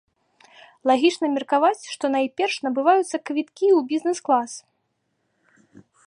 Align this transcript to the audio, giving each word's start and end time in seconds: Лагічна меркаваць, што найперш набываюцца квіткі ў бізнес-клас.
Лагічна 0.91 1.27
меркаваць, 1.35 1.83
што 1.95 2.05
найперш 2.15 2.55
набываюцца 2.67 3.17
квіткі 3.31 3.67
ў 3.77 3.83
бізнес-клас. 3.91 4.57